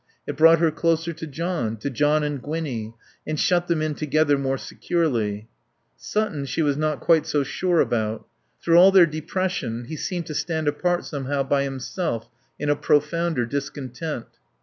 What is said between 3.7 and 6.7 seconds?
in together more securely. Sutton she